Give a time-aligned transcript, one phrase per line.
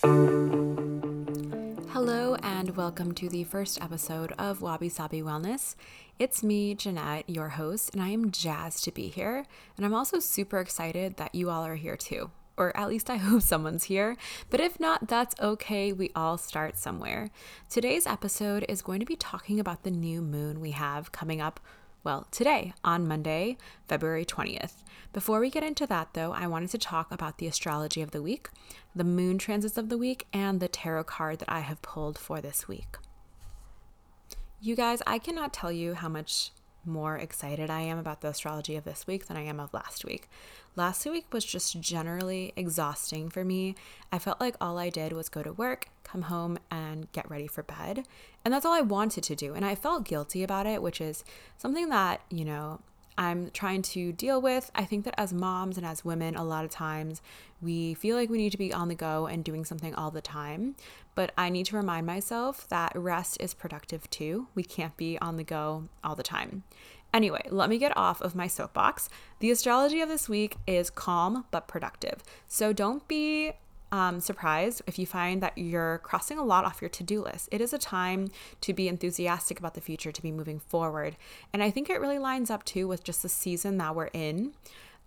[0.00, 0.76] Hello,
[2.42, 5.74] and welcome to the first episode of Wabi Sabi Wellness.
[6.20, 9.44] It's me, Jeanette, your host, and I am jazzed to be here.
[9.76, 12.30] And I'm also super excited that you all are here too.
[12.56, 14.16] Or at least I hope someone's here.
[14.50, 15.92] But if not, that's okay.
[15.92, 17.30] We all start somewhere.
[17.68, 21.58] Today's episode is going to be talking about the new moon we have coming up
[22.04, 23.56] well, today on Monday,
[23.86, 24.82] February 20th.
[25.12, 28.22] Before we get into that, though, I wanted to talk about the astrology of the
[28.22, 28.48] week,
[28.94, 32.40] the moon transits of the week, and the tarot card that I have pulled for
[32.40, 32.96] this week.
[34.60, 36.52] You guys, I cannot tell you how much
[36.88, 40.04] more excited I am about the astrology of this week than I am of last
[40.04, 40.28] week.
[40.74, 43.76] Last week was just generally exhausting for me.
[44.10, 47.46] I felt like all I did was go to work, come home, and get ready
[47.46, 48.06] for bed.
[48.44, 49.54] And that's all I wanted to do.
[49.54, 51.24] And I felt guilty about it, which is
[51.56, 52.80] something that, you know,
[53.18, 54.70] I'm trying to deal with.
[54.76, 57.20] I think that as moms and as women, a lot of times
[57.60, 60.20] we feel like we need to be on the go and doing something all the
[60.20, 60.76] time.
[61.16, 64.46] But I need to remind myself that rest is productive too.
[64.54, 66.62] We can't be on the go all the time.
[67.12, 69.08] Anyway, let me get off of my soapbox.
[69.40, 72.22] The astrology of this week is calm but productive.
[72.46, 73.52] So don't be
[73.90, 77.48] um, surprised if you find that you're crossing a lot off your to do list.
[77.50, 78.28] It is a time
[78.60, 81.16] to be enthusiastic about the future, to be moving forward.
[81.52, 84.52] And I think it really lines up too with just the season that we're in.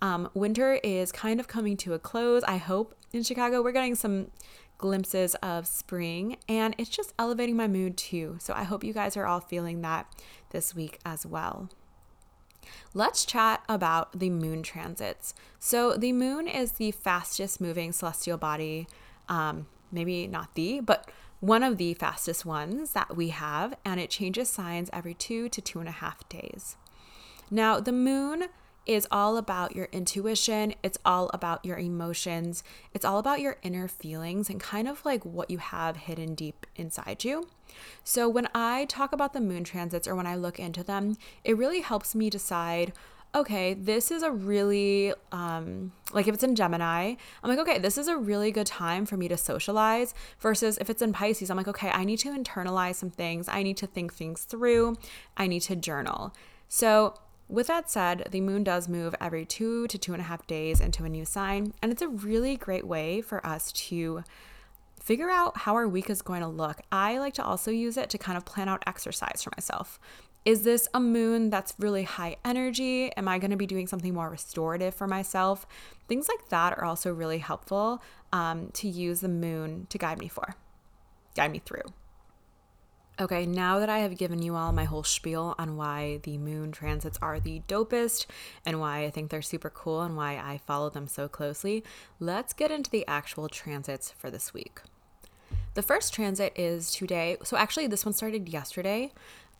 [0.02, 2.44] Um, winter is kind of coming to a close.
[2.44, 4.32] I hope in Chicago we're getting some
[4.80, 8.38] glimpses of spring and it's just elevating my mood too.
[8.40, 10.12] So I hope you guys are all feeling that
[10.50, 11.70] this week as well.
[12.94, 15.34] Let's chat about the moon transits.
[15.60, 18.88] So, the moon is the fastest moving celestial body,
[19.30, 24.10] um, maybe not the, but one of the fastest ones that we have, and it
[24.10, 26.78] changes signs every two to two and a half days.
[27.50, 28.46] Now, the moon
[28.86, 33.88] is all about your intuition, it's all about your emotions, it's all about your inner
[33.88, 37.48] feelings and kind of like what you have hidden deep inside you.
[38.04, 41.58] So, when I talk about the moon transits or when I look into them, it
[41.58, 42.94] really helps me decide
[43.34, 47.98] okay, this is a really, um, like if it's in Gemini, I'm like, okay, this
[47.98, 50.14] is a really good time for me to socialize.
[50.40, 53.48] Versus if it's in Pisces, I'm like, okay, I need to internalize some things.
[53.48, 54.98] I need to think things through.
[55.38, 56.34] I need to journal.
[56.68, 57.16] So
[57.48, 60.80] with that said, the moon does move every two to two and a half days
[60.80, 64.24] into a new sign, and it's a really great way for us to
[65.01, 66.81] figure out how our week is going to look.
[66.91, 70.00] I like to also use it to kind of plan out exercise for myself.
[70.44, 73.12] Is this a moon that's really high energy?
[73.16, 75.67] Am I going to be doing something more restorative for myself?
[76.07, 78.01] Things like that are also really helpful
[78.34, 80.56] um, to use the moon to guide me for,
[81.35, 81.83] guide me through.
[83.22, 86.72] Okay, now that I have given you all my whole spiel on why the moon
[86.72, 88.26] transits are the dopest
[88.66, 91.84] and why I think they're super cool and why I follow them so closely,
[92.20, 94.80] let's get into the actual transits for this week.
[95.76, 97.38] The first transit is today.
[97.44, 99.12] So, actually, this one started yesterday.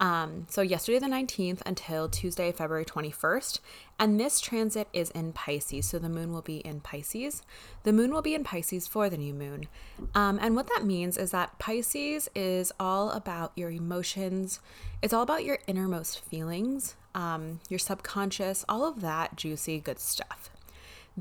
[0.02, 3.60] Um, so, yesterday, the 19th, until Tuesday, February 21st.
[4.00, 5.86] And this transit is in Pisces.
[5.86, 7.44] So, the moon will be in Pisces.
[7.84, 9.68] The moon will be in Pisces for the new moon.
[10.16, 14.60] Um, and what that means is that Pisces is all about your emotions,
[15.04, 20.51] it's all about your innermost feelings, um, your subconscious, all of that juicy, good stuff.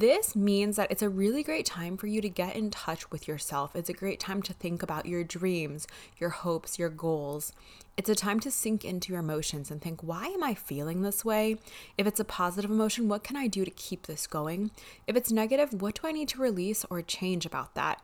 [0.01, 3.29] This means that it's a really great time for you to get in touch with
[3.29, 3.77] yourself.
[3.77, 7.53] It's a great time to think about your dreams, your hopes, your goals.
[7.99, 11.23] It's a time to sink into your emotions and think, why am I feeling this
[11.23, 11.59] way?
[11.99, 14.71] If it's a positive emotion, what can I do to keep this going?
[15.07, 18.01] If it's negative, what do I need to release or change about that?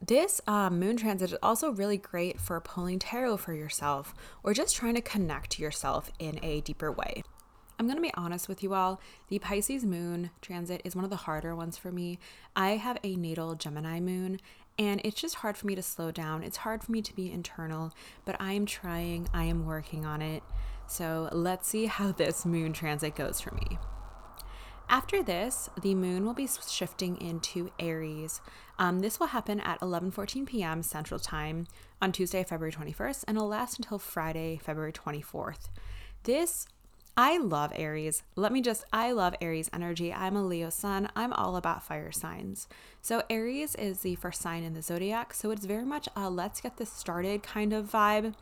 [0.00, 4.74] This um, moon transit is also really great for pulling tarot for yourself or just
[4.74, 7.24] trying to connect to yourself in a deeper way.
[7.80, 9.00] I'm going to be honest with you all.
[9.28, 12.18] The Pisces moon transit is one of the harder ones for me.
[12.54, 14.38] I have a natal Gemini moon,
[14.78, 16.42] and it's just hard for me to slow down.
[16.42, 17.94] It's hard for me to be internal,
[18.26, 20.42] but I am trying, I am working on it.
[20.88, 23.78] So let's see how this moon transit goes for me.
[24.90, 28.42] After this, the moon will be shifting into Aries.
[28.78, 30.82] Um, this will happen at 11:14 p.m.
[30.82, 31.66] Central Time
[32.02, 35.70] on Tuesday, February 21st, and it'll last until Friday, February 24th.
[36.24, 36.66] This
[37.22, 38.22] I love Aries.
[38.34, 40.10] Let me just, I love Aries energy.
[40.10, 41.06] I'm a Leo sun.
[41.14, 42.66] I'm all about fire signs.
[43.02, 45.34] So, Aries is the first sign in the zodiac.
[45.34, 48.32] So, it's very much a let's get this started kind of vibe.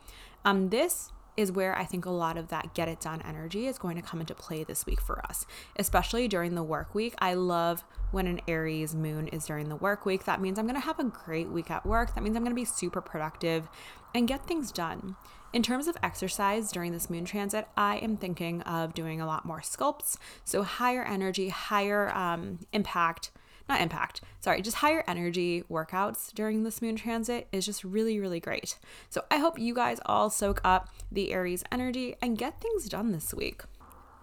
[0.45, 3.77] Um, this is where I think a lot of that get it done energy is
[3.77, 5.45] going to come into play this week for us,
[5.77, 7.15] especially during the work week.
[7.19, 10.25] I love when an Aries moon is during the work week.
[10.25, 12.13] That means I'm going to have a great week at work.
[12.13, 13.69] That means I'm going to be super productive
[14.13, 15.15] and get things done.
[15.53, 19.45] In terms of exercise during this moon transit, I am thinking of doing a lot
[19.45, 20.17] more sculpts.
[20.43, 23.31] So, higher energy, higher um, impact,
[23.69, 28.39] not impact, sorry, just higher energy workouts during this moon transit is just really, really
[28.39, 28.77] great.
[29.09, 33.11] So I hope you guys all soak up the Aries energy and get things done
[33.11, 33.61] this week.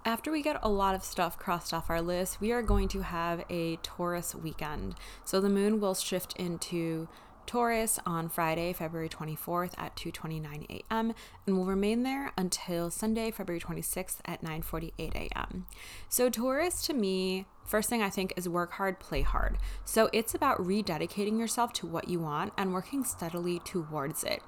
[0.05, 3.03] After we get a lot of stuff crossed off our list, we are going to
[3.03, 4.95] have a Taurus weekend.
[5.25, 7.09] So the moon will shift into
[7.47, 11.15] Taurus on Friday, February 24th at 2:29 a.m.
[11.47, 15.67] and will remain there until Sunday, February 26th at 9:48 a.m.
[16.09, 19.59] So Taurus to me, first thing I think is work hard, play hard.
[19.85, 24.43] So it's about rededicating yourself to what you want and working steadily towards it.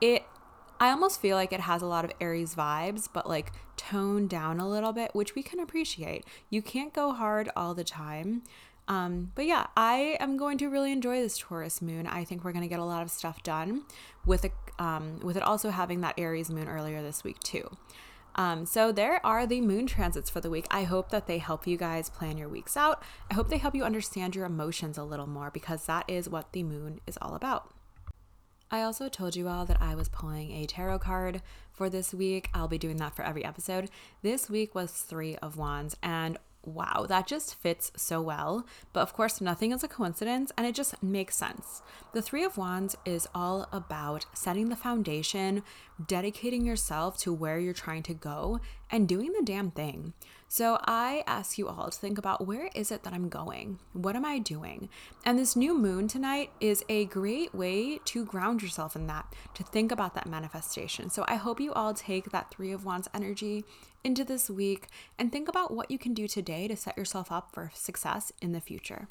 [0.00, 0.24] It
[0.82, 4.58] I almost feel like it has a lot of Aries vibes, but like toned down
[4.58, 6.24] a little bit, which we can appreciate.
[6.50, 8.42] You can't go hard all the time.
[8.88, 12.06] Um, but yeah, I am going to really enjoy this Taurus moon.
[12.06, 13.82] I think we're going to get a lot of stuff done
[14.26, 17.68] with it, um, with it also having that Aries moon earlier this week too.
[18.34, 20.66] Um, so there are the moon transits for the week.
[20.70, 23.02] I hope that they help you guys plan your weeks out.
[23.30, 26.52] I hope they help you understand your emotions a little more because that is what
[26.52, 27.70] the moon is all about.
[28.70, 31.42] I also told you all that I was pulling a tarot card
[31.72, 32.48] for this week.
[32.54, 33.90] I'll be doing that for every episode.
[34.22, 38.66] This week was Three of Wands, and wow, that just fits so well.
[38.92, 41.82] But of course, nothing is a coincidence and it just makes sense.
[42.12, 45.62] The Three of Wands is all about setting the foundation,
[46.06, 48.60] dedicating yourself to where you're trying to go,
[48.90, 50.12] and doing the damn thing.
[50.48, 53.78] So I ask you all to think about where is it that I'm going?
[53.94, 54.90] What am I doing?
[55.24, 59.62] And this new moon tonight is a great way to ground yourself in that, to
[59.62, 61.08] think about that manifestation.
[61.08, 63.64] So I hope you all take that Three of Wands energy
[64.04, 64.88] into this week
[65.18, 68.52] and think about what you can do today to set yourself up for success in
[68.52, 69.08] the future.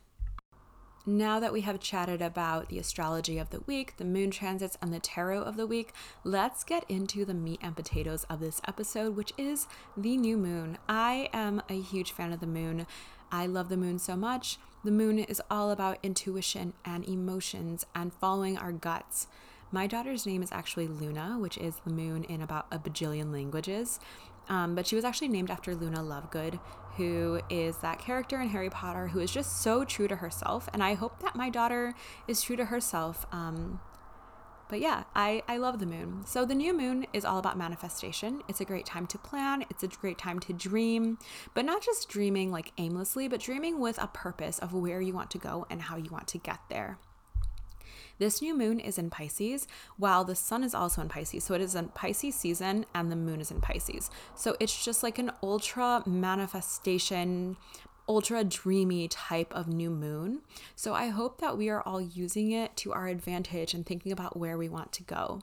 [1.06, 4.94] Now that we have chatted about the astrology of the week, the moon transits, and
[4.94, 5.94] the tarot of the week,
[6.24, 9.68] let's get into the meat and potatoes of this episode, which is
[9.98, 10.78] the new moon.
[10.88, 12.86] I am a huge fan of the moon.
[13.32, 14.60] I love the moon so much.
[14.84, 19.26] The moon is all about intuition and emotions and following our guts.
[19.72, 24.00] My daughter's name is actually Luna, which is the moon in about a bajillion languages.
[24.52, 26.60] Um, but she was actually named after Luna Lovegood,
[26.98, 30.68] who is that character in Harry Potter who is just so true to herself.
[30.74, 31.96] And I hope that my daughter
[32.28, 33.26] is true to herself.
[33.32, 33.80] Um,
[34.68, 36.26] but yeah, I, I love the moon.
[36.26, 38.42] So the new moon is all about manifestation.
[38.50, 41.18] It's a great time to plan, it's a great time to dream,
[41.54, 45.32] but not just dreaming like aimlessly, but dreaming with a purpose of where you want
[45.32, 47.00] to go and how you want to get there.
[48.22, 51.44] This new moon is in Pisces, while the sun is also in Pisces.
[51.44, 54.12] So it is in Pisces season and the moon is in Pisces.
[54.36, 57.58] So it's just like an ultra manifestation,
[58.08, 60.42] ultra dreamy type of new moon.
[60.76, 64.38] So I hope that we are all using it to our advantage and thinking about
[64.38, 65.42] where we want to go.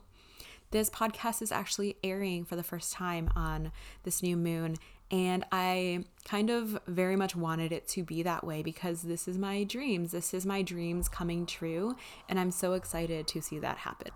[0.70, 3.72] This podcast is actually airing for the first time on
[4.04, 4.76] this new moon,
[5.10, 9.38] and I kind of very much wanted it to be that way because this is
[9.38, 10.12] my dreams.
[10.12, 11.96] This is my dreams coming true.
[12.28, 14.10] And I'm so excited to see that happen.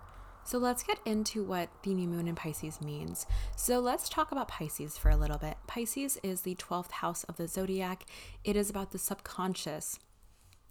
[0.44, 3.27] So let's get into what the new moon in Pisces means.
[3.56, 5.56] So let's talk about Pisces for a little bit.
[5.67, 8.05] Pisces is the 12th house of the zodiac,
[8.44, 10.00] it is about the subconscious.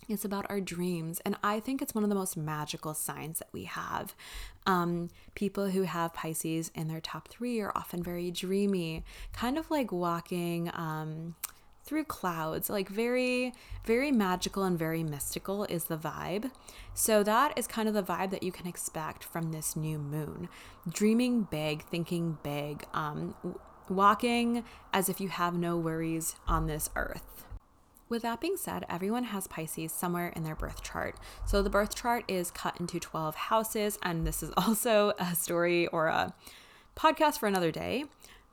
[0.07, 1.21] It's about our dreams.
[1.25, 4.15] And I think it's one of the most magical signs that we have.
[4.65, 9.03] Um, people who have Pisces in their top three are often very dreamy,
[9.33, 11.35] kind of like walking um,
[11.83, 13.53] through clouds, like very,
[13.85, 16.51] very magical and very mystical is the vibe.
[16.93, 20.49] So, that is kind of the vibe that you can expect from this new moon.
[20.87, 23.35] Dreaming big, thinking big, um,
[23.89, 27.45] walking as if you have no worries on this earth.
[28.11, 31.15] With that being said, everyone has Pisces somewhere in their birth chart.
[31.45, 35.87] So the birth chart is cut into 12 houses, and this is also a story
[35.87, 36.33] or a
[36.93, 38.03] podcast for another day.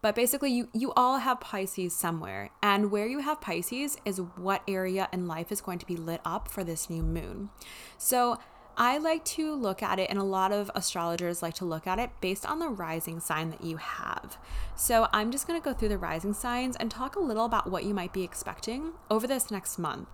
[0.00, 4.62] But basically, you, you all have Pisces somewhere, and where you have Pisces is what
[4.68, 7.50] area in life is going to be lit up for this new moon.
[7.98, 8.38] So
[8.80, 11.98] I like to look at it, and a lot of astrologers like to look at
[11.98, 14.38] it based on the rising sign that you have.
[14.76, 17.68] So I'm just going to go through the rising signs and talk a little about
[17.68, 20.08] what you might be expecting over this next month.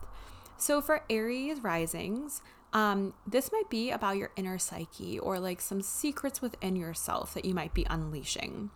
[0.56, 2.40] So for Aries risings,
[2.72, 7.44] um, this might be about your inner psyche or like some secrets within yourself that
[7.44, 8.70] you might be unleashing.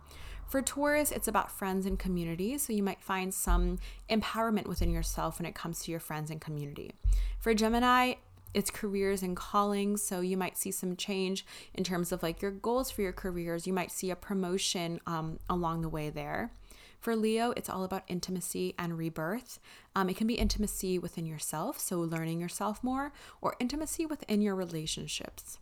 [0.47, 3.77] For Taurus, it's about friends and community, so you might find some
[4.09, 6.93] empowerment within yourself when it comes to your friends and community.
[7.39, 8.15] For Gemini,
[8.53, 10.01] it's careers and callings.
[10.01, 13.67] So you might see some change in terms of like your goals for your careers.
[13.67, 16.51] You might see a promotion um, along the way there.
[16.99, 19.59] For Leo, it's all about intimacy and rebirth.
[19.95, 24.55] Um, it can be intimacy within yourself, so learning yourself more, or intimacy within your
[24.55, 25.59] relationships.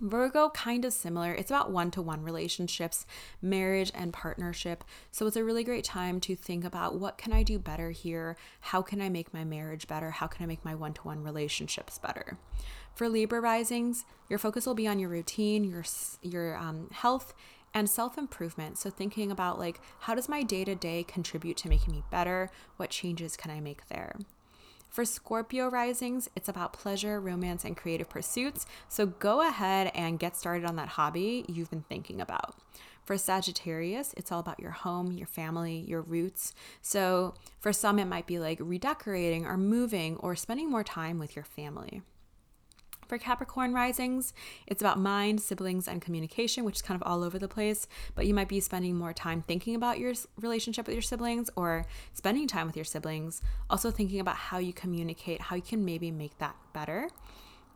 [0.00, 1.32] Virgo, kind of similar.
[1.32, 3.06] It's about one to one relationships,
[3.40, 4.82] marriage, and partnership.
[5.12, 8.36] So it's a really great time to think about what can I do better here?
[8.60, 10.10] How can I make my marriage better?
[10.10, 12.38] How can I make my one to one relationships better?
[12.94, 15.84] For Libra risings, your focus will be on your routine, your,
[16.22, 17.32] your um, health,
[17.72, 18.78] and self improvement.
[18.78, 22.50] So, thinking about like, how does my day to day contribute to making me better?
[22.76, 24.16] What changes can I make there?
[24.94, 28.64] For Scorpio risings, it's about pleasure, romance, and creative pursuits.
[28.88, 32.54] So go ahead and get started on that hobby you've been thinking about.
[33.02, 36.54] For Sagittarius, it's all about your home, your family, your roots.
[36.80, 41.34] So for some, it might be like redecorating or moving or spending more time with
[41.34, 42.02] your family.
[43.06, 44.32] For Capricorn risings,
[44.66, 47.86] it's about mind, siblings, and communication, which is kind of all over the place.
[48.14, 51.86] But you might be spending more time thinking about your relationship with your siblings or
[52.12, 53.42] spending time with your siblings.
[53.68, 57.08] Also, thinking about how you communicate, how you can maybe make that better.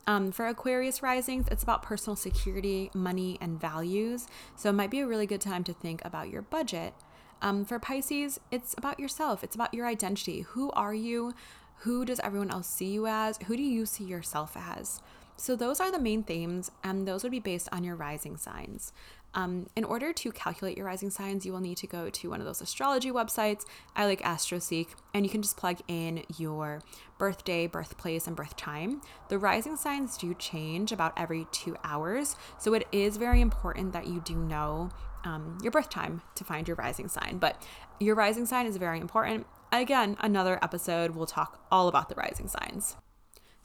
[0.06, 4.26] Um, for Aquarius risings, it's about personal security, money, and values.
[4.56, 6.94] So it might be a really good time to think about your budget.
[7.42, 10.40] Um, for Pisces, it's about yourself, it's about your identity.
[10.40, 11.35] Who are you?
[11.82, 13.38] Who does everyone else see you as?
[13.47, 15.00] Who do you see yourself as?
[15.40, 18.92] So, those are the main themes, and those would be based on your rising signs.
[19.35, 22.40] Um, in order to calculate your rising signs, you will need to go to one
[22.40, 23.64] of those astrology websites.
[23.95, 26.83] I like AstroSeek, and you can just plug in your
[27.18, 29.00] birthday, birthplace, and birth time.
[29.28, 34.09] The rising signs do change about every two hours, so it is very important that
[34.09, 34.90] you do know
[35.25, 37.38] um, your birth time to find your rising sign.
[37.38, 37.62] But
[38.00, 39.47] your rising sign is very important.
[39.71, 42.97] Again, another episode, we'll talk all about the rising signs.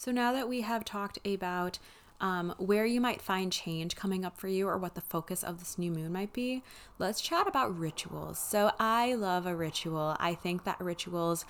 [0.04, 1.80] So now that we have talked about
[2.20, 5.60] um, where you might find change coming up for you or what the focus of
[5.60, 6.62] this new moon might be,
[7.00, 8.38] let's chat about rituals.
[8.38, 10.18] So I love a ritual.
[10.20, 11.46] I think that rituals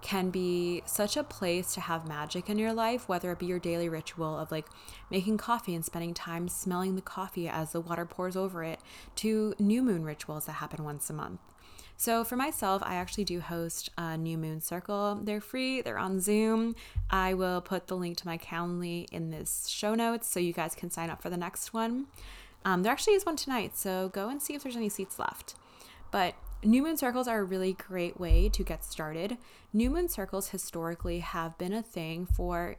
[0.00, 3.58] can be such a place to have magic in your life, whether it be your
[3.58, 4.68] daily ritual of like
[5.10, 8.80] making coffee and spending time smelling the coffee as the water pours over it,
[9.16, 11.40] to new moon rituals that happen once a month.
[12.00, 15.18] So for myself, I actually do host a New Moon Circle.
[15.24, 16.76] They're free, they're on Zoom.
[17.10, 20.76] I will put the link to my Calendly in this show notes so you guys
[20.76, 22.06] can sign up for the next one.
[22.64, 25.56] Um, there actually is one tonight, so go and see if there's any seats left.
[26.12, 29.36] But New moon circles are a really great way to get started.
[29.72, 32.76] New moon circles historically have been a thing for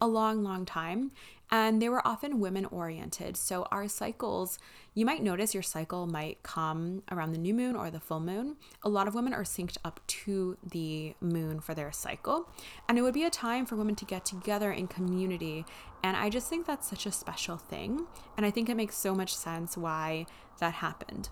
[0.00, 1.12] a long, long time,
[1.50, 3.36] and they were often women oriented.
[3.36, 4.58] So, our cycles,
[4.94, 8.56] you might notice your cycle might come around the new moon or the full moon.
[8.82, 12.48] A lot of women are synced up to the moon for their cycle,
[12.88, 15.64] and it would be a time for women to get together in community.
[16.02, 18.06] And I just think that's such a special thing.
[18.36, 20.26] And I think it makes so much sense why
[20.60, 21.30] that happened.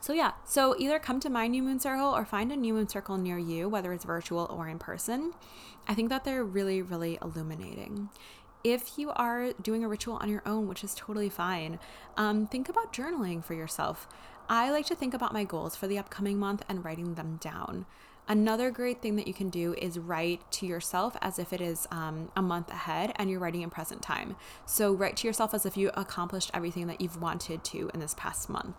[0.00, 2.88] So, yeah, so either come to my new moon circle or find a new moon
[2.88, 5.32] circle near you, whether it's virtual or in person.
[5.88, 8.10] I think that they're really, really illuminating.
[8.66, 11.78] If you are doing a ritual on your own, which is totally fine,
[12.16, 14.08] um, think about journaling for yourself.
[14.48, 17.86] I like to think about my goals for the upcoming month and writing them down.
[18.26, 21.86] Another great thing that you can do is write to yourself as if it is
[21.92, 24.34] um, a month ahead and you're writing in present time.
[24.66, 28.14] So, write to yourself as if you accomplished everything that you've wanted to in this
[28.18, 28.74] past month.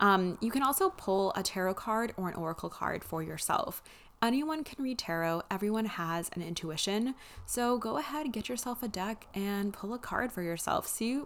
[0.00, 3.80] Um, you can also pull a tarot card or an oracle card for yourself.
[4.20, 7.14] Anyone can read tarot, everyone has an intuition.
[7.46, 10.88] So go ahead get yourself a deck and pull a card for yourself.
[10.88, 11.22] See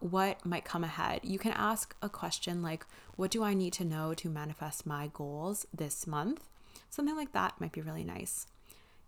[0.00, 1.20] what might come ahead.
[1.22, 2.86] You can ask a question like,
[3.16, 6.48] What do I need to know to manifest my goals this month?
[6.90, 8.48] Something like that might be really nice.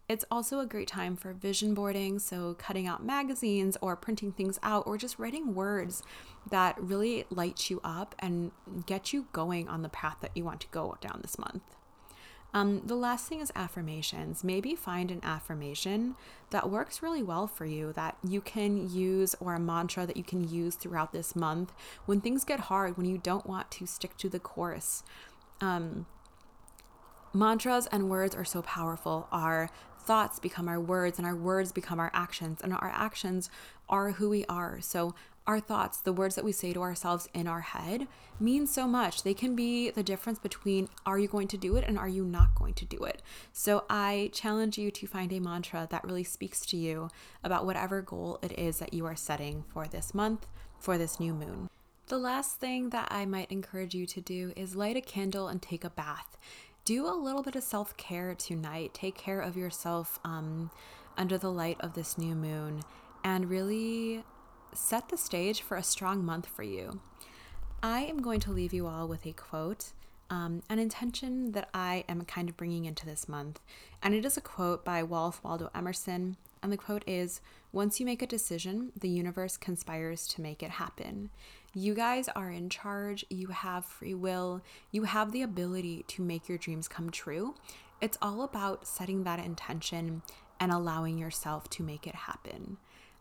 [0.09, 4.57] It's also a great time for vision boarding, so cutting out magazines or printing things
[4.63, 6.05] out or just writing words
[6.49, 8.53] that really light you up and
[8.87, 11.76] get you going on the path that you want to go down this month.
[12.57, 14.43] Um, the last thing is affirmations.
[14.43, 16.17] Maybe find an affirmation
[16.49, 20.25] that works really well for you that you can use, or a mantra that you
[20.25, 21.75] can use throughout this month
[22.07, 25.03] when things get hard, when you don't want to stick to the course.
[25.61, 26.07] Um,
[27.35, 29.29] mantras and words are so powerful.
[29.31, 29.69] Our
[30.01, 33.51] thoughts become our words, and our words become our actions, and our actions
[33.87, 34.81] are who we are.
[34.81, 35.15] So,
[35.47, 38.09] our thoughts, the words that we say to ourselves in our head,
[38.41, 39.23] mean so much.
[39.23, 42.25] They can be the difference between are you going to do it and are you
[42.25, 43.23] not going to do it.
[43.53, 47.11] So, I challenge you to find a mantra that really speaks to you
[47.45, 50.47] about whatever goal it is that you are setting for this month,
[50.79, 51.69] for this new moon.
[52.09, 55.61] The last thing that I might encourage you to do is light a candle and
[55.61, 56.37] take a bath
[56.87, 58.95] do a little bit of self care tonight.
[58.95, 60.71] Take care of yourself um,
[61.19, 62.81] under the light of this new moon
[63.25, 64.25] and really
[64.73, 67.01] set the stage for a strong month for you.
[67.83, 69.93] I am going to leave you all with a quote,
[70.31, 73.61] um, an intention that I am kind of bringing into this month.
[74.03, 76.37] And it is a quote by Ralph Waldo Emerson.
[76.63, 77.41] And the quote is
[77.73, 81.31] Once you make a decision, the universe conspires to make it happen.
[81.75, 83.25] You guys are in charge.
[83.29, 84.63] You have free will.
[84.91, 87.55] You have the ability to make your dreams come true.
[88.01, 90.23] It's all about setting that intention
[90.59, 92.79] and allowing yourself to make it happen.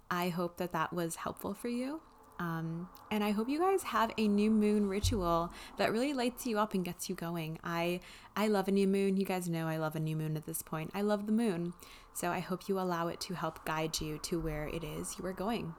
[0.10, 2.02] I hope that that was helpful for you.
[2.38, 6.60] Um, and I hope you guys have a new moon ritual that really lights you
[6.60, 7.60] up and gets you going.
[7.64, 8.02] I
[8.36, 9.16] I love a new moon.
[9.16, 10.92] You guys know I love a new moon at this point.
[10.94, 11.74] I love the moon.
[12.14, 15.26] So I hope you allow it to help guide you to where it is you
[15.26, 15.74] are going.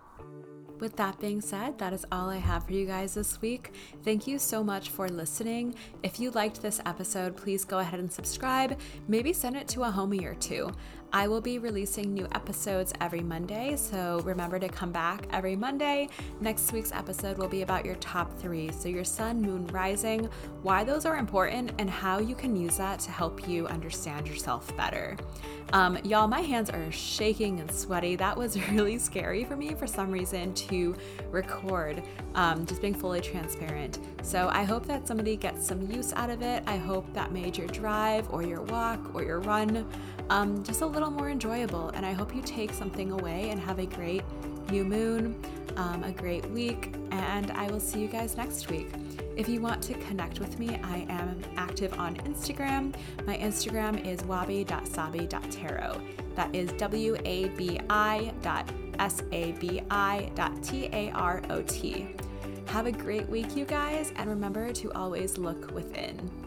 [0.78, 3.72] With that being said, that is all I have for you guys this week.
[4.04, 5.74] Thank you so much for listening.
[6.02, 8.78] If you liked this episode, please go ahead and subscribe.
[9.08, 10.70] Maybe send it to a homie or two.
[11.12, 16.08] I will be releasing new episodes every Monday, so remember to come back every Monday.
[16.40, 18.70] Next week's episode will be about your top three.
[18.72, 20.28] So, your sun, moon, rising,
[20.62, 24.76] why those are important, and how you can use that to help you understand yourself
[24.76, 25.16] better.
[25.72, 28.16] Um, y'all, my hands are shaking and sweaty.
[28.16, 30.94] That was really scary for me for some reason to
[31.30, 32.02] record,
[32.34, 33.98] um, just being fully transparent.
[34.22, 36.62] So I hope that somebody gets some use out of it.
[36.66, 39.86] I hope that made your drive or your walk or your run
[40.30, 41.90] um, just a little more enjoyable.
[41.90, 44.22] And I hope you take something away and have a great
[44.70, 45.40] new moon,
[45.76, 48.88] um, a great week, and I will see you guys next week.
[49.36, 52.94] If you want to connect with me, I am active on Instagram.
[53.26, 56.00] My Instagram is wabi.sabi.tarot.
[56.34, 61.42] That is W A B I dot S A B I dot T A R
[61.50, 62.08] O T.
[62.68, 66.45] Have a great week, you guys, and remember to always look within.